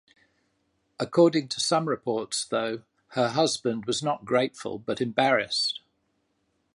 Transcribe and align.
According 0.99 1.49
to 1.49 1.59
some 1.59 1.87
reports, 1.87 2.43
though, 2.45 2.81
her 3.09 3.29
husband 3.29 3.85
was 3.85 4.01
not 4.01 4.25
grateful, 4.25 4.79
but 4.79 4.99
embarrassed. 4.99 5.81